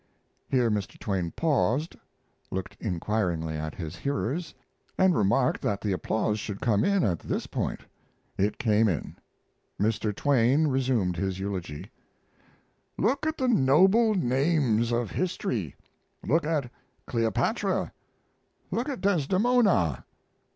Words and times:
[Here 0.49 0.71
Mr. 0.71 0.97
Twain 0.97 1.29
paused, 1.29 1.95
looked 2.49 2.75
inquiringly 2.79 3.53
at 3.53 3.75
his 3.75 3.97
hearers, 3.97 4.55
and 4.97 5.15
remarked 5.15 5.61
that 5.61 5.79
the 5.79 5.91
applause 5.91 6.39
should 6.39 6.59
come 6.59 6.83
in 6.83 7.03
at 7.03 7.19
this 7.19 7.45
point. 7.45 7.81
It 8.35 8.57
came 8.57 8.87
in. 8.87 9.15
Mr. 9.79 10.11
Twain 10.11 10.65
resumed 10.69 11.17
his 11.17 11.37
eulogy.] 11.37 11.91
Look 12.97 13.27
at 13.27 13.37
the 13.37 13.47
noble 13.47 14.15
names 14.15 14.91
of 14.91 15.11
history! 15.11 15.75
Look 16.25 16.47
at 16.47 16.71
Cleopatra! 17.05 17.91
Look 18.71 18.89
at 18.89 19.01
Desdemona! 19.01 20.03